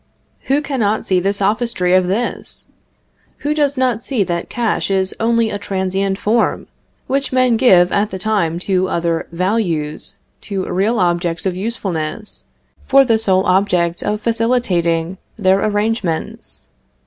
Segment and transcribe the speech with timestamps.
[0.45, 2.65] Who cannot see the sophistry of this?
[3.45, 6.65] Who does not see that cash is only a transient form,
[7.05, 10.15] which men give at the time to other values,
[10.49, 12.45] to real objects of usefulness,
[12.87, 16.65] for the sole object of facilitating their arrangements?